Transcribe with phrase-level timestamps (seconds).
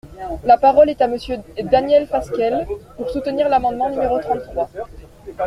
[0.45, 2.65] La parole est à Monsieur Daniel Fasquelle,
[2.97, 4.67] pour soutenir l’amendement numéro trente-trois.